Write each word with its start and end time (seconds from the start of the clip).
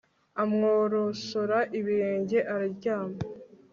amworosora 0.43 1.57
ibirenge, 1.77 2.37
araryama 2.51 3.17